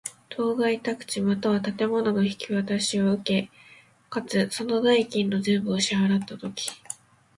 [0.29, 3.51] 当該宅地又は建物の引渡しを受け、
[4.09, 6.71] かつ、その代金の全部を支払つたとき。